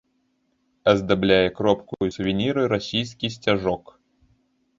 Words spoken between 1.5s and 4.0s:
кропку і сувенірны расійскі сцяжок.